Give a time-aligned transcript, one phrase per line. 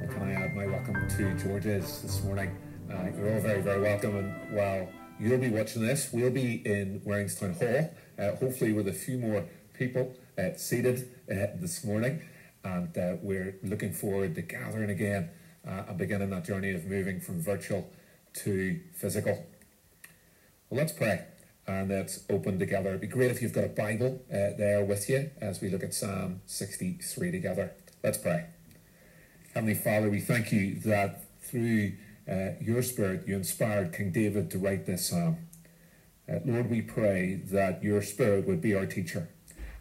[0.00, 2.56] Well, can I add my welcome to George's this morning?
[2.88, 4.18] Uh, you're all very, very welcome.
[4.18, 4.88] And while
[5.18, 9.44] you'll be watching this, we'll be in Warringstown Hall, uh, hopefully with a few more
[9.72, 12.22] people uh, seated uh, this morning
[12.64, 15.30] and uh, we're looking forward to gathering again
[15.66, 17.90] uh, and beginning that journey of moving from virtual
[18.32, 19.46] to physical.
[20.70, 21.24] Well, let's pray
[21.66, 22.90] and let's open together.
[22.90, 25.82] It'd be great if you've got a Bible uh, there with you as we look
[25.82, 27.72] at Psalm 63 together.
[28.02, 28.46] Let's pray.
[29.54, 31.92] Heavenly Father, we thank you that through
[32.28, 35.38] uh, your Spirit you inspired King David to write this psalm.
[36.28, 39.28] Uh, Lord, we pray that your Spirit would be our teacher.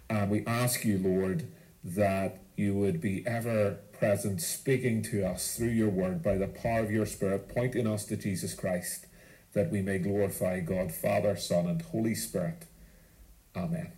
[0.10, 1.48] And we ask you, Lord,
[1.84, 6.80] that you would be ever present, speaking to us through your word by the power
[6.80, 9.06] of your Spirit, pointing us to Jesus Christ,
[9.54, 12.66] that we may glorify God, Father, Son, and Holy Spirit.
[13.56, 13.92] Amen.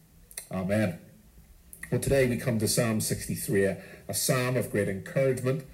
[0.52, 1.00] Amen.
[1.92, 5.66] Well, today we come to Psalm 63, a, a psalm of great encouragement.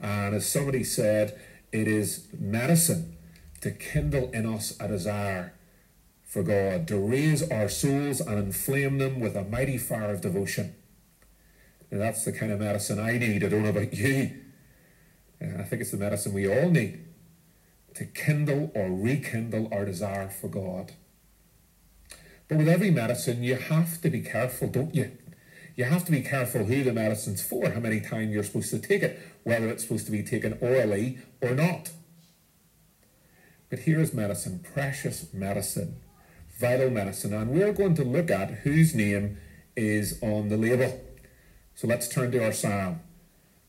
[0.00, 1.38] And as somebody said,
[1.72, 3.16] it is medicine
[3.60, 5.54] to kindle in us a desire
[6.24, 10.74] for God, to raise our souls and inflame them with a mighty fire of devotion.
[11.90, 13.44] And that's the kind of medicine I need.
[13.44, 14.30] I don't know about you.
[15.40, 17.04] Uh, I think it's the medicine we all need
[17.94, 20.92] to kindle or rekindle our desire for God.
[22.48, 25.12] But with every medicine, you have to be careful, don't you?
[25.76, 28.78] You have to be careful who the medicine's for, how many times you're supposed to
[28.78, 31.90] take it, whether it's supposed to be taken orally or not.
[33.70, 35.96] But here's medicine, precious medicine,
[36.58, 39.38] vital medicine, and we're going to look at whose name
[39.76, 41.00] is on the label.
[41.78, 43.02] So let's turn to our psalm.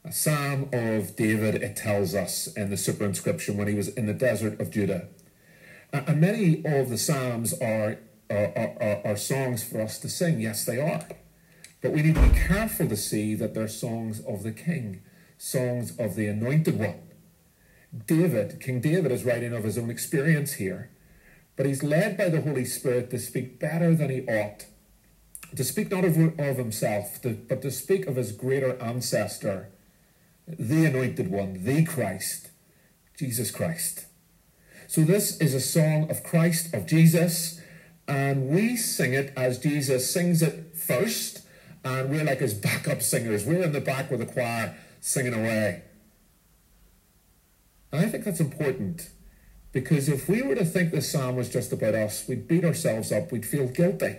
[0.04, 4.16] A psalm of David, it tells us in the superinscription when he was in the
[4.16, 5.10] desert of Judah.
[5.94, 8.00] And many of the psalms are,
[8.32, 10.40] are, are, are songs for us to sing.
[10.40, 11.06] Yes, they are.
[11.82, 15.04] But we need to be careful to see that they're songs of the king,
[15.38, 17.12] songs of the anointed one.
[18.08, 20.90] David, King David, is writing of his own experience here,
[21.56, 24.66] but he's led by the Holy Spirit to speak better than he ought
[25.56, 29.70] to speak not of, of himself, to, but to speak of his greater ancestor,
[30.48, 32.50] the anointed one, the Christ,
[33.18, 34.06] Jesus Christ.
[34.88, 37.62] So this is a song of Christ, of Jesus,
[38.08, 41.42] and we sing it as Jesus sings it first,
[41.84, 43.46] and we're like his backup singers.
[43.46, 45.84] We're in the back with the choir singing away.
[47.92, 49.10] And I think that's important
[49.72, 53.12] because if we were to think this psalm was just about us, we'd beat ourselves
[53.12, 54.18] up, we'd feel guilty.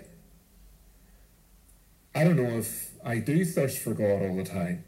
[2.14, 4.84] I don't know if I do thirst for God all the time.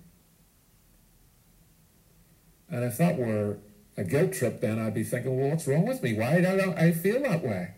[2.68, 3.58] And if that were
[3.96, 6.14] a guilt trip, then I'd be thinking, well, what's wrong with me?
[6.14, 7.74] Why do I feel that way?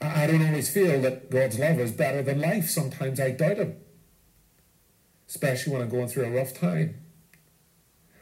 [0.00, 2.68] I don't always feel that God's love is better than life.
[2.68, 3.76] Sometimes I doubt Him,
[5.28, 7.05] especially when I'm going through a rough time.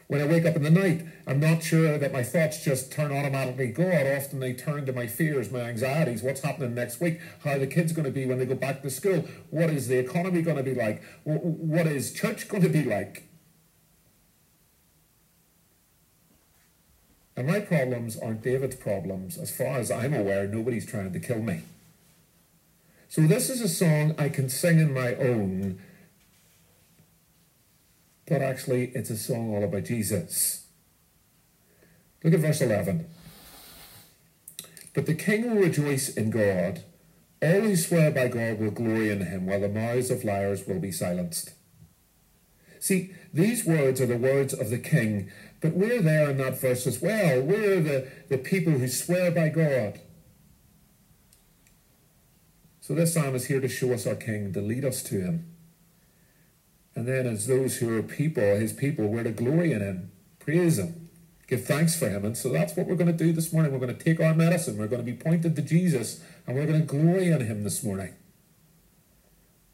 [0.07, 3.11] When I wake up in the night, I'm not sure that my thoughts just turn
[3.11, 4.05] automatically God.
[4.05, 7.65] Often they turn to my fears, my anxieties, what's happening next week, how are the
[7.65, 10.57] kids going to be when they go back to school, what is the economy going
[10.57, 13.27] to be like, what is church going to be like.
[17.35, 19.37] And my problems aren't David's problems.
[19.37, 21.63] As far as I'm aware, nobody's trying to kill me.
[23.09, 25.79] So this is a song I can sing in my own
[28.27, 30.65] but actually it's a song all about Jesus.
[32.23, 33.07] Look at verse 11.
[34.93, 36.83] But the king will rejoice in God.
[37.41, 40.79] All who swear by God will glory in him, while the mouths of liars will
[40.79, 41.51] be silenced.
[42.79, 46.87] See, these words are the words of the king, but we're there in that verse
[46.87, 47.41] as well.
[47.41, 49.99] We're the, the people who swear by God.
[52.79, 55.54] So this psalm is here to show us our king, to lead us to him.
[56.95, 60.79] And then, as those who are people, his people, we're to glory in him, praise
[60.79, 61.09] him,
[61.47, 62.23] give thanks for him.
[62.23, 63.73] And so that's what we're going to do this morning.
[63.73, 66.65] We're going to take our medicine, we're going to be pointed to Jesus, and we're
[66.65, 68.15] going to glory in him this morning.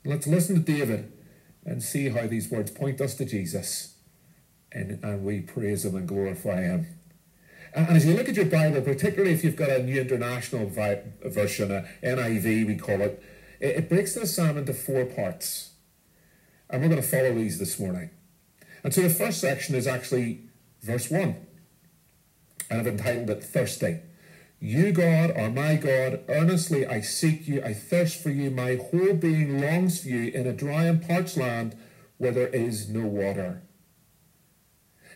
[0.03, 1.13] Let's listen to David
[1.63, 3.95] and see how these words point us to Jesus,
[4.71, 6.87] and, and we praise him and glorify him.
[7.73, 11.71] And as you look at your Bible, particularly if you've got a New International Version,
[11.71, 13.23] a NIV we call it,
[13.59, 15.70] it breaks the psalm into four parts.
[16.71, 18.09] And we're going to follow these this morning.
[18.83, 20.43] And so the first section is actually
[20.81, 21.35] verse 1.
[22.69, 23.99] And I've entitled it Thirsty.
[24.59, 26.21] You, God, are my God.
[26.29, 27.63] Earnestly I seek you.
[27.63, 28.51] I thirst for you.
[28.51, 31.75] My whole being longs for you in a dry and parched land
[32.17, 33.63] where there is no water.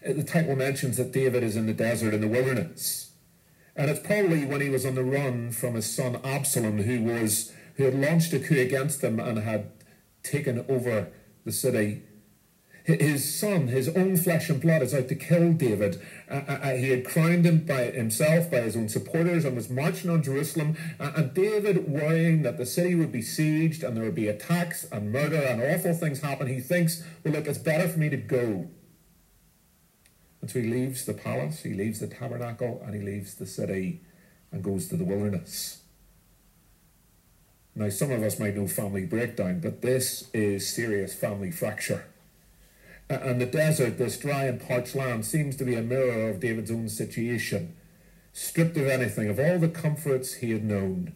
[0.04, 3.12] Uh, the title mentions that David is in the desert, in the wilderness.
[3.76, 7.54] And it's probably when he was on the run from his son Absalom, who was
[7.76, 9.70] who had launched a coup against him and had
[10.24, 11.12] taken over
[11.46, 12.02] the city.
[12.86, 16.00] His son, his own flesh and blood, is out to kill David.
[16.30, 19.72] Uh, uh, uh, he had crowned him by himself, by his own supporters, and was
[19.72, 20.78] marching on Jerusalem.
[21.00, 24.84] Uh, and David, worrying that the city would be sieged and there would be attacks
[24.92, 28.18] and murder and awful things happen, he thinks, well, look, it's better for me to
[28.18, 28.68] go.
[30.42, 34.04] And so he leaves the palace, he leaves the tabernacle, and he leaves the city
[34.52, 35.82] and goes to the wilderness.
[37.76, 42.06] Now, some of us might know family breakdown, but this is serious family fracture.
[43.10, 46.72] And the desert, this dry and parched land, seems to be a mirror of David's
[46.72, 47.76] own situation,
[48.34, 51.14] stripped of anything, of all the comforts he had known.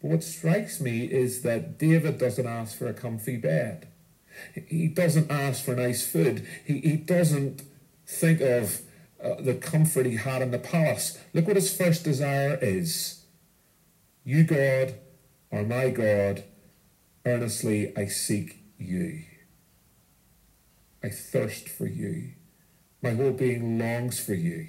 [0.00, 3.88] But what strikes me is that David doesn't ask for a comfy bed.
[4.54, 6.46] He doesn't ask for nice food.
[6.64, 7.62] He, he doesn't
[8.06, 8.80] think of
[9.22, 11.18] uh, the comfort he had in the palace.
[11.34, 13.21] Look what his first desire is.
[14.24, 14.94] You, God,
[15.50, 16.44] are my God.
[17.24, 19.24] Earnestly I seek you.
[21.02, 22.32] I thirst for you.
[23.02, 24.68] My whole being longs for you.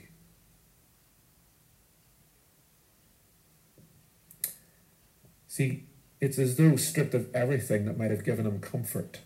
[5.47, 5.85] See,
[6.19, 9.19] it's as though stripped of everything that might have given him comfort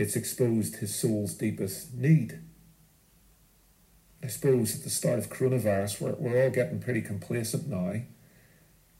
[0.00, 2.40] it's exposed his soul's deepest need.
[4.24, 8.00] I suppose at the start of coronavirus, we're, we're all getting pretty complacent now.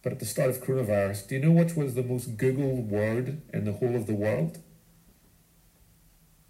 [0.02, 3.42] But at the start of coronavirus, do you know which was the most Googled word
[3.52, 4.58] in the whole of the world?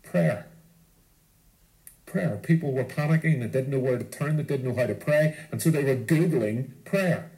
[0.02, 0.46] Prayer.
[2.06, 2.36] Prayer.
[2.42, 5.36] People were panicking, they didn't know where to turn, they didn't know how to pray,
[5.50, 7.30] and so they were Googling prayer.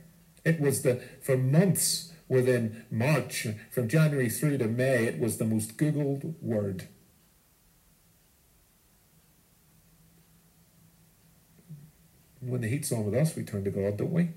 [0.45, 5.45] It was the, for months within March, from January through to May, it was the
[5.45, 6.89] most Googled word.
[12.43, 14.31] when the heat's on with us, we turn to God, don't we?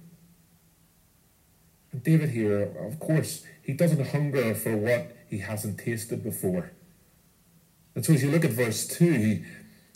[2.03, 6.71] David here, of course, he doesn't hunger for what he hasn't tasted before.
[7.95, 9.43] And so as you look at verse 2,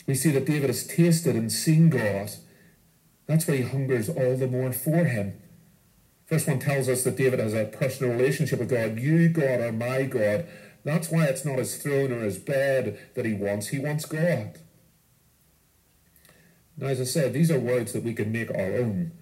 [0.06, 2.30] we see that David has tasted and seen God.
[3.26, 5.40] That's why he hungers all the more for him.
[6.26, 8.98] Verse 1 tells us that David has a personal relationship with God.
[8.98, 10.46] You, God, are my God.
[10.84, 13.68] That's why it's not his throne or his bed that he wants.
[13.68, 14.58] He wants God.
[16.76, 19.12] Now, as I said, these are words that we can make our own,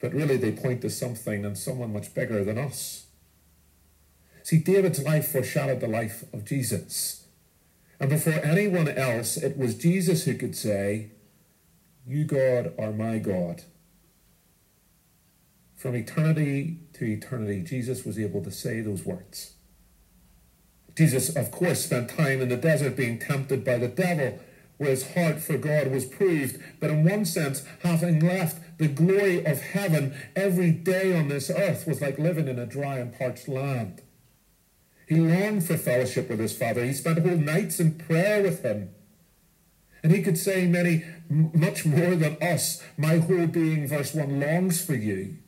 [0.00, 3.06] but really they point to something and someone much bigger than us.
[4.42, 7.26] See, David's life foreshadowed the life of Jesus.
[7.98, 11.10] And before anyone else, it was Jesus who could say,
[12.06, 13.62] You, God, are my God.
[15.74, 19.54] From eternity to eternity, Jesus was able to say those words.
[20.96, 24.38] Jesus, of course, spent time in the desert being tempted by the devil
[24.78, 29.44] where his heart for God was proved, but in one sense, having left the glory
[29.44, 33.48] of heaven every day on this earth was like living in a dry and parched
[33.48, 34.02] land.
[35.08, 36.84] He longed for fellowship with his Father.
[36.84, 38.90] He spent whole nights in prayer with him.
[40.02, 44.84] And he could say many, much more than us, my whole being, verse 1, longs
[44.84, 45.38] for you.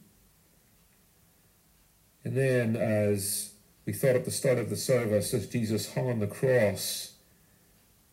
[2.25, 3.53] And then, as
[3.85, 7.15] we thought at the start of the service, as Jesus hung on the cross,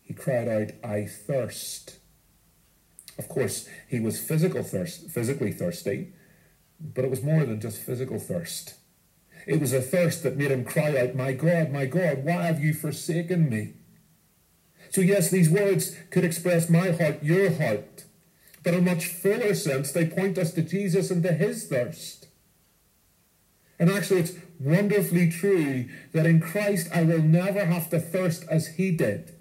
[0.05, 1.97] he cried out, I thirst.
[3.17, 6.13] Of course, he was physical thirst, physically thirsty,
[6.79, 8.75] but it was more than just physical thirst.
[9.47, 12.63] It was a thirst that made him cry out, My God, my God, why have
[12.63, 13.73] you forsaken me?
[14.91, 18.05] So, yes, these words could express my heart, your heart,
[18.63, 22.27] but in a much fuller sense, they point us to Jesus and to his thirst.
[23.79, 28.75] And actually, it's wonderfully true that in Christ I will never have to thirst as
[28.75, 29.34] he did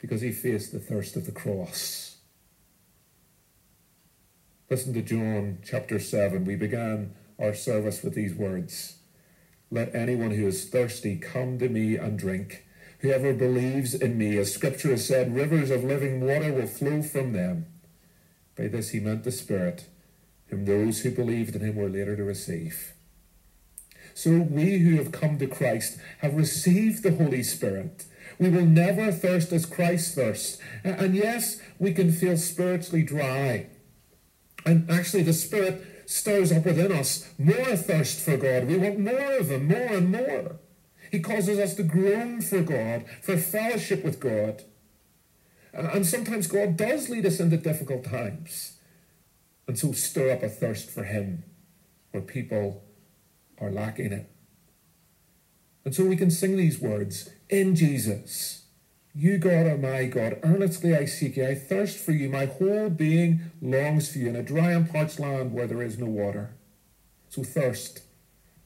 [0.00, 2.16] because he faced the thirst of the cross.
[4.70, 6.44] Listen to John chapter 7.
[6.44, 8.98] We began our service with these words
[9.70, 12.66] Let anyone who is thirsty come to me and drink.
[13.00, 17.32] Whoever believes in me, as scripture has said, rivers of living water will flow from
[17.32, 17.66] them.
[18.56, 19.86] By this he meant the Spirit,
[20.48, 22.92] whom those who believed in him were later to receive.
[24.12, 28.04] So we who have come to Christ have received the Holy Spirit
[28.38, 30.58] we will never thirst as Christ thirsts.
[30.84, 33.66] And yes, we can feel spiritually dry.
[34.64, 38.66] And actually, the Spirit stirs up within us more thirst for God.
[38.66, 40.56] We want more of Him, more and more.
[41.10, 44.62] He causes us to groan for God, for fellowship with God.
[45.72, 48.78] And sometimes God does lead us into difficult times.
[49.66, 51.44] And so stir up a thirst for Him
[52.10, 52.82] where people
[53.60, 54.30] are lacking it.
[55.84, 58.64] And so we can sing these words in Jesus.
[59.14, 60.38] You, God, are my God.
[60.42, 61.46] Earnestly I seek you.
[61.46, 62.28] I thirst for you.
[62.28, 65.98] My whole being longs for you in a dry and parched land where there is
[65.98, 66.54] no water.
[67.28, 68.02] So, thirst.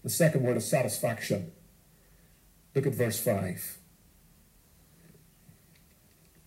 [0.03, 1.51] The second word is satisfaction.
[2.75, 3.79] Look at verse 5.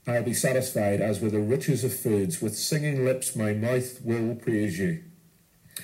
[0.06, 2.42] I'll be satisfied as with the riches of foods.
[2.42, 5.04] With singing lips, my mouth will praise you.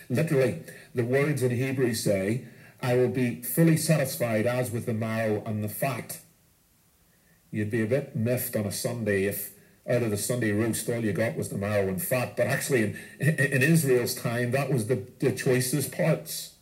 [0.10, 0.64] Literally,
[0.94, 2.46] the words in Hebrew say,
[2.84, 6.20] I will be fully satisfied as with the marrow and the fat.
[7.50, 9.54] You'd be a bit miffed on a Sunday if
[9.88, 12.36] out of the Sunday roast all you got was the marrow and fat.
[12.36, 16.56] But actually, in, in Israel's time, that was the, the choicest parts.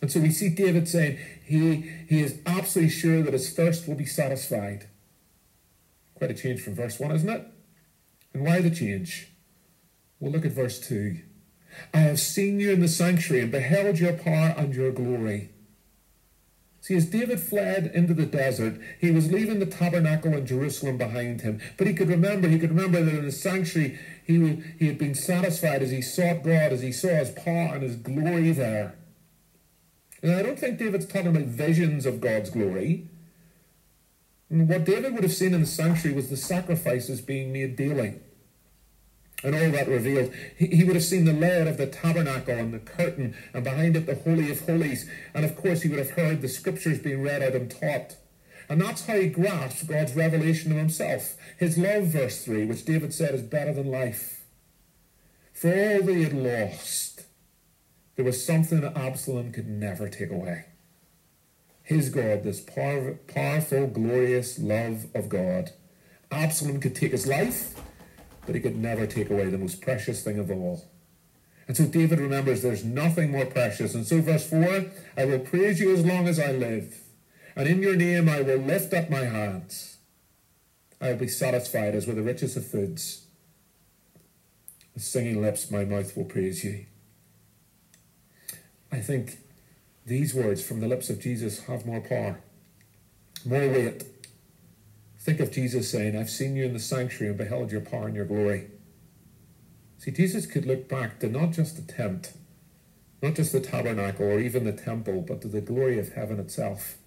[0.00, 3.94] And so we see David saying he, he is absolutely sure that his thirst will
[3.94, 4.88] be satisfied.
[6.14, 7.46] Quite a change from verse 1, isn't it?
[8.32, 9.32] And why the change?
[10.18, 11.18] We'll look at verse 2.
[11.92, 15.50] Uh, I have seen you in the sanctuary and beheld your power and your glory.
[16.80, 21.40] See, as David fled into the desert, he was leaving the tabernacle in Jerusalem behind
[21.40, 21.60] him.
[21.76, 25.16] But he could remember, he could remember that in the sanctuary he, he had been
[25.16, 28.94] satisfied as he sought God, as he saw his power and his glory there.
[30.22, 33.08] And I don't think David's talking about visions of God's glory.
[34.48, 38.20] What David would have seen in the sanctuary was the sacrifices being made daily
[39.46, 40.32] and all that revealed.
[40.56, 43.96] He, he, would have seen the laver of the tabernacle and the curtain, and behind
[43.96, 45.08] it the Holy of Holies.
[45.34, 48.16] And of course, he would have heard the scriptures being read out and taught.
[48.68, 51.36] And that's how he grasped God's revelation of himself.
[51.58, 54.44] His love, verse 3, which David said is better than life.
[55.52, 57.22] For all they had lost,
[58.16, 60.64] there was something that Absalom could never take away.
[61.84, 65.70] His God, this power, powerful, glorious love of God.
[66.32, 67.76] Absalom could take his life
[68.46, 70.84] but he could never take away the most precious thing of all.
[71.68, 73.94] And so David remembers there's nothing more precious.
[73.94, 74.86] And so, verse 4
[75.16, 77.00] I will praise you as long as I live,
[77.56, 79.98] and in your name I will lift up my hands.
[81.00, 83.26] I will be satisfied as with the richest of foods.
[84.94, 86.86] With singing lips, my mouth will praise you.
[88.90, 89.38] I think
[90.06, 92.38] these words from the lips of Jesus have more power,
[93.44, 94.15] more weight
[95.26, 98.14] Think of Jesus saying, I've seen you in the sanctuary and beheld your power and
[98.14, 98.68] your glory.
[99.98, 102.32] See, Jesus could look back to not just the tent,
[103.20, 106.98] not just the tabernacle or even the temple, but to the glory of heaven itself.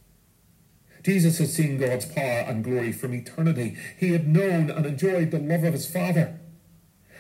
[1.02, 3.78] Jesus had seen God's power and glory from eternity.
[3.98, 6.42] He had known and enjoyed the love of his Father.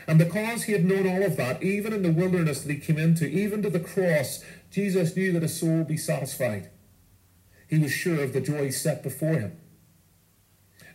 [0.05, 2.97] And because he had known all of that, even in the wilderness that he came
[2.97, 6.69] into, even to the cross, Jesus knew that his soul would be satisfied.
[7.69, 9.55] He was sure of the joy set before him.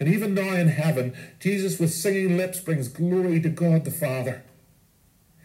[0.01, 4.43] And even now in heaven, Jesus with singing lips brings glory to God the Father.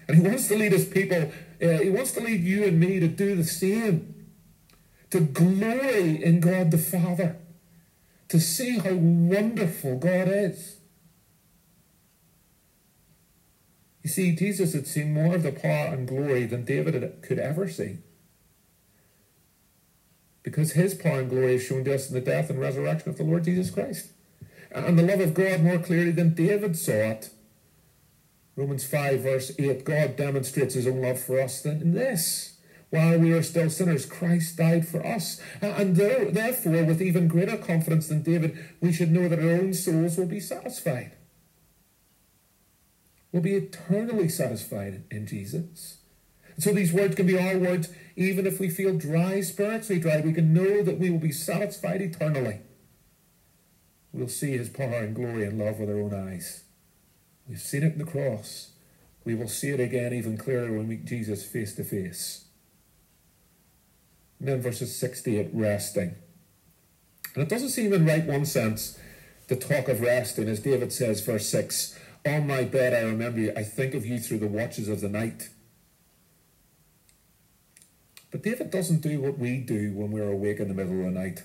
[0.08, 3.00] And he wants to lead his people, uh, he wants to lead you and me
[3.00, 4.15] to do the same.
[5.12, 7.38] To glory in God the Father.
[8.29, 10.77] To see how wonderful God is.
[14.03, 17.70] You see, Jesus had seen more of the power and glory than David could ever
[17.70, 17.98] see.
[20.41, 23.18] Because his power and glory is shown to us in the death and resurrection of
[23.18, 24.12] the Lord Jesus Christ
[24.71, 27.31] and the love of God more clearly than David saw it.
[28.55, 32.57] Romans 5, verse 8 God demonstrates his own love for us in this.
[32.89, 35.39] While we are still sinners, Christ died for us.
[35.61, 40.17] And therefore, with even greater confidence than David, we should know that our own souls
[40.17, 41.13] will be satisfied.
[43.31, 45.99] We'll be eternally satisfied in Jesus.
[46.57, 50.33] So these words can be our words, even if we feel dry, spiritually dry, we
[50.33, 52.61] can know that we will be satisfied eternally
[54.19, 56.63] we'll see his power and glory and love with our own eyes.
[57.47, 58.71] We've seen it in the cross.
[59.23, 62.45] We will see it again even clearer when we meet Jesus face to face.
[64.39, 66.15] And then verses 68, resting.
[67.33, 68.97] And it doesn't seem in right one sense
[69.47, 73.53] to talk of resting, as David says, verse 6 On my bed I remember you,
[73.55, 75.49] I think of you through the watches of the night.
[78.31, 81.19] But David doesn't do what we do when we're awake in the middle of the
[81.19, 81.43] night,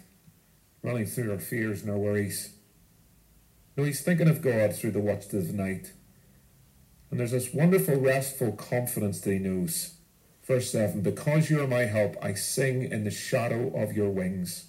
[0.82, 2.53] running through our fears and our worries.
[3.76, 5.92] No, he's thinking of God through the watch of night.
[7.10, 9.94] And there's this wonderful, restful confidence that he knows.
[10.44, 14.66] Verse 7 Because you are my help, I sing in the shadow of your wings.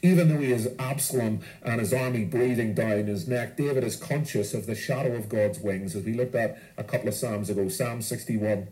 [0.00, 4.54] Even though he is Absalom and his army breathing down his neck, David is conscious
[4.54, 7.68] of the shadow of God's wings, as we looked at a couple of Psalms ago,
[7.68, 8.68] Psalm 61.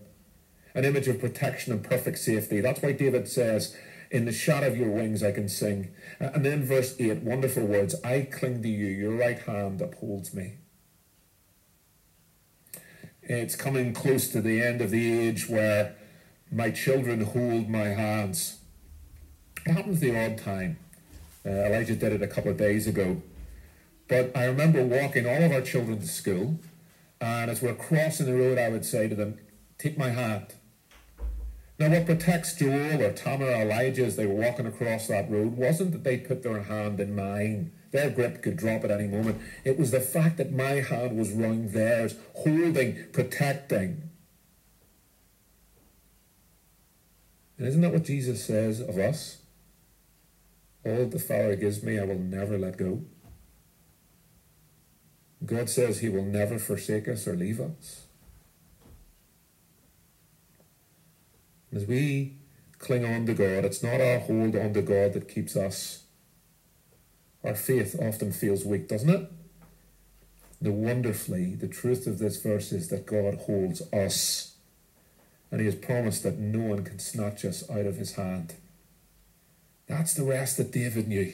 [0.75, 2.61] An image of protection and perfect safety.
[2.61, 3.77] That's why David says,
[4.11, 5.89] in the shadow of your wings I can sing.
[6.19, 10.59] And then verse 8, wonderful words I cling to you, your right hand upholds me.
[13.23, 15.97] It's coming close to the end of the age where
[16.51, 18.59] my children hold my hands.
[19.65, 20.79] It happens the odd time.
[21.45, 23.21] Uh, Elijah did it a couple of days ago.
[24.09, 26.61] But I remember walking all of our children to school,
[27.21, 29.39] and as we're crossing the road, I would say to them,
[29.79, 30.55] Take my hand.
[31.79, 35.57] Now, what protects Joel or Tamara or Elijah as they were walking across that road
[35.57, 37.73] wasn't that they put their hand in mine.
[37.91, 39.41] Their grip could drop at any moment.
[39.63, 44.11] It was the fact that my hand was round theirs, holding, protecting.
[47.59, 49.39] And isn't that what Jesus says of us?
[50.85, 53.03] All that the Father gives me, I will never let go.
[55.45, 58.06] God says He will never forsake us or leave us.
[61.77, 62.33] As we
[62.79, 66.05] cling on to God, it's not our hold on to God that keeps us.
[67.45, 69.31] Our faith often feels weak, doesn't it?
[70.63, 74.57] The wonderfully, the truth of this verse is that God holds us,
[75.51, 78.55] and He has promised that no one can snatch us out of His hand.
[79.87, 81.31] That's the rest that David knew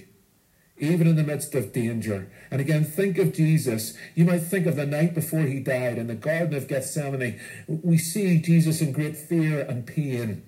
[0.79, 2.31] even in the midst of danger.
[2.51, 3.97] And again, think of Jesus.
[4.15, 7.41] You might think of the night before he died in the Garden of Gethsemane.
[7.69, 10.43] We see Jesus in great fear and pain.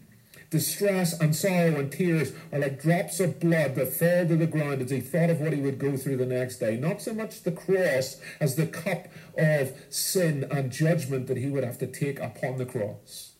[0.50, 4.82] Distress and sorrow and tears are like drops of blood that fall to the ground
[4.82, 6.76] as he thought of what he would go through the next day.
[6.76, 11.64] Not so much the cross as the cup of sin and judgment that he would
[11.64, 13.32] have to take upon the cross.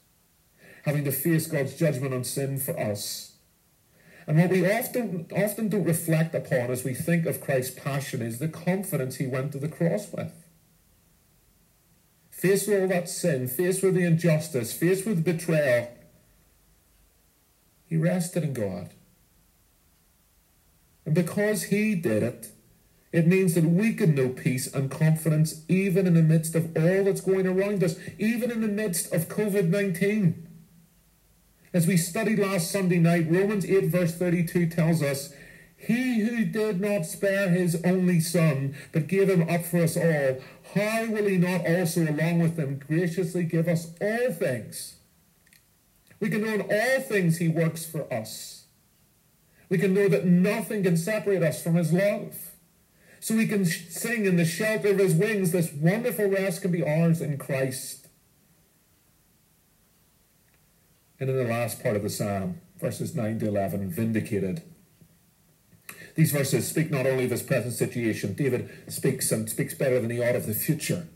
[0.85, 3.34] Having to face God's judgment on sin for us.
[4.27, 8.39] And what we often, often don't reflect upon as we think of Christ's passion is
[8.39, 10.33] the confidence he went to the cross with.
[12.31, 15.89] Faced with all that sin, faced with the injustice, faced with betrayal,
[17.87, 18.91] he rested in God.
[21.05, 22.53] And because he did it,
[23.13, 27.05] it means that we can know peace and confidence even in the midst of all
[27.05, 30.44] that's going around us, even in the midst of COVID 19.
[31.75, 35.35] As we studied last Sunday night, Romans 8, verse 32 tells us,
[35.77, 40.39] He who did not spare his only Son, but gave him up for us all,
[40.77, 44.95] how will he not also, along with him, graciously give us all things?
[46.21, 48.67] We can know in all things he works for us.
[49.69, 52.53] We can know that nothing can separate us from his love.
[53.19, 56.85] So we can sing in the shelter of his wings, this wonderful rest can be
[56.85, 58.04] ours in Christ.
[61.21, 64.63] And in the last part of the psalm, verses 9 to 11, vindicated.
[66.15, 70.11] These verses speak not only of his present situation, David speaks and speaks better than
[70.11, 71.09] he ought of the future.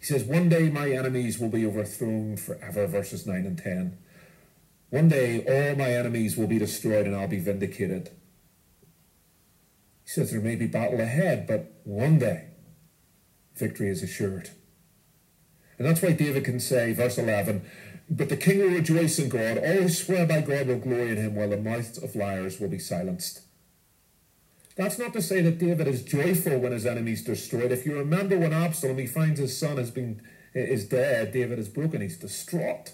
[0.00, 3.98] He says, One day my enemies will be overthrown forever, verses 9 and 10.
[4.90, 8.10] One day all my enemies will be destroyed and I'll be vindicated.
[10.04, 12.46] He says there may be battle ahead, but one day
[13.54, 14.50] victory is assured.
[15.76, 17.62] And that's why David can say, verse 11,
[18.10, 19.58] but the king will rejoice in God.
[19.58, 22.68] All who swear by God will glory in him, while the mouths of liars will
[22.68, 23.42] be silenced.
[24.76, 27.72] That's not to say that David is joyful when his enemies destroyed.
[27.72, 30.22] If you remember when Absalom he finds his son has been
[30.54, 32.00] is dead, David is broken.
[32.00, 32.92] He's distraught.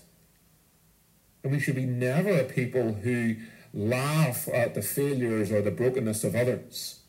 [1.42, 3.36] And we should be never a people who
[3.74, 7.00] laugh at the failures or the brokenness of others.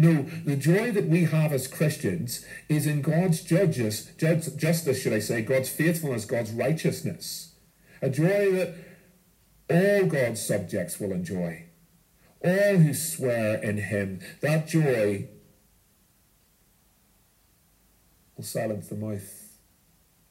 [0.00, 5.18] No, the joy that we have as Christians is in God's judges, justice, should I
[5.18, 7.52] say, God's faithfulness, God's righteousness.
[8.00, 8.74] A joy that
[9.68, 11.66] all God's subjects will enjoy.
[12.42, 14.20] All who swear in Him.
[14.40, 15.28] That joy
[18.38, 19.50] will silence the mouth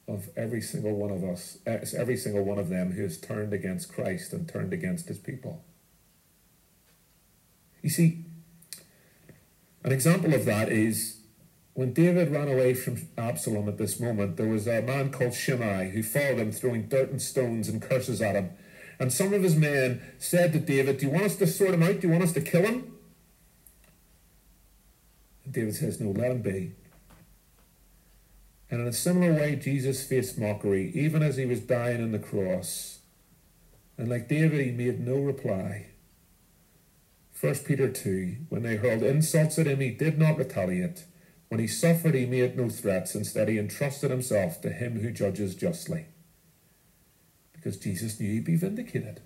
[0.08, 3.54] of every single one of us, eh, every single one of them who has turned
[3.54, 5.64] against Christ and turned against His people.
[7.84, 8.26] You see,
[9.84, 11.20] an example of that is
[11.74, 15.92] when David ran away from Absalom at this moment, there was a man called Shimei
[15.92, 18.52] who followed him, throwing dirt and stones and curses at him.
[19.00, 21.84] And some of his men said to David, Do you want us to sort him
[21.84, 22.02] out?
[22.02, 22.98] Do you want us to kill him?
[25.46, 26.74] And David says, No, let him be.
[28.70, 32.20] And in a similar way, Jesus faced mockery, even as he was dying on the
[32.20, 33.00] cross.
[33.98, 35.89] And like David, he made no reply.
[37.40, 41.06] 1 Peter 2, when they hurled insults at him, he did not retaliate.
[41.48, 43.16] When he suffered, he made no threats.
[43.16, 46.08] Instead, he entrusted himself to him who judges justly.
[47.54, 49.22] Because Jesus knew he'd be vindicated.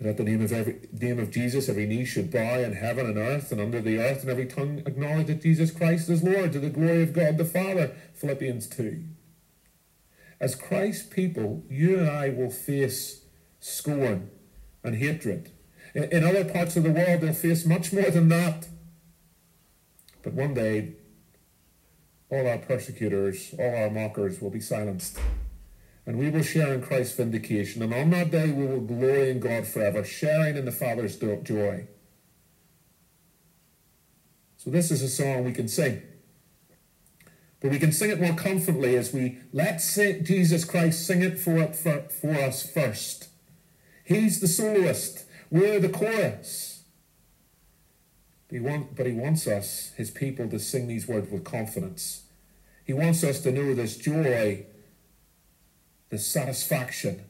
[0.00, 3.06] That at the name of every name of Jesus, every knee should bow in heaven
[3.06, 6.52] and earth and under the earth, and every tongue acknowledge that Jesus Christ is Lord
[6.52, 7.94] to the glory of God the Father.
[8.14, 9.04] Philippians 2.
[10.40, 13.26] As Christ's people, you and I will face
[13.60, 14.30] scorn
[14.82, 15.52] and hatred
[15.94, 18.68] in other parts of the world, they'll face much more than that.
[20.22, 20.94] But one day,
[22.30, 25.18] all our persecutors, all our mockers will be silenced.
[26.06, 27.82] and we will share in Christ's vindication.
[27.82, 31.86] And on that day, we will glory in God forever, sharing in the Father's joy.
[34.56, 36.02] So, this is a song we can sing.
[37.60, 39.78] But we can sing it more confidently as we let
[40.24, 43.28] Jesus Christ sing it for, for, for us first.
[44.04, 46.82] He's the soloist, we're the chorus.
[48.48, 52.24] But he, want, but he wants us, his people, to sing these words with confidence.
[52.84, 54.66] He wants us to know this joy,
[56.08, 57.24] this satisfaction,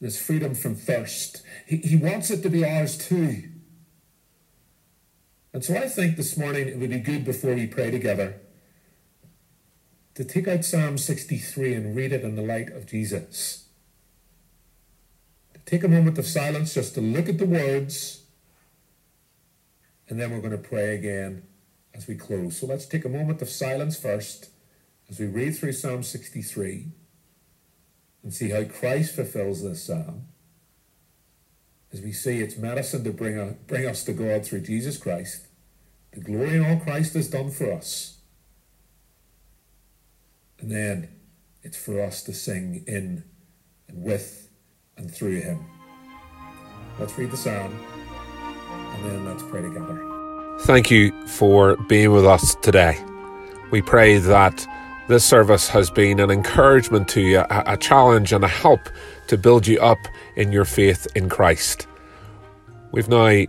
[0.00, 1.42] this freedom from thirst.
[1.66, 3.44] He, he wants it to be ours too.
[5.52, 8.40] And so I think this morning it would be good before we pray together
[10.14, 13.65] to take out Psalm 63 and read it in the light of Jesus.
[15.66, 18.22] Take a moment of silence just to look at the words,
[20.08, 21.42] and then we're going to pray again
[21.92, 22.58] as we close.
[22.58, 24.50] So let's take a moment of silence first
[25.10, 26.86] as we read through Psalm 63
[28.22, 30.26] and see how Christ fulfills this psalm.
[31.92, 35.46] As we see its medicine to bring, bring us to God through Jesus Christ,
[36.12, 38.16] the glory in all Christ has done for us
[40.58, 41.08] and then
[41.62, 43.24] it's for us to sing in
[43.88, 44.50] and with
[44.96, 45.64] and through Him.
[46.98, 47.78] Let's read the psalm
[48.94, 50.02] and then let's pray together.
[50.60, 52.98] Thank you for being with us today.
[53.70, 54.66] We pray that
[55.08, 58.80] this service has been an encouragement to you, a, challenge and a help
[59.28, 59.98] to build you up
[60.34, 61.86] in your faith in Christ.
[62.90, 63.44] We've now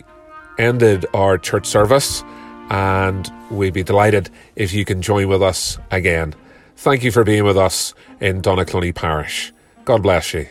[0.59, 2.23] ended our church service
[2.69, 6.35] and we'd be delighted if you can join with us again.
[6.75, 9.53] Thank you for being with us in Donaghcloney Parish.
[9.85, 10.47] God bless you.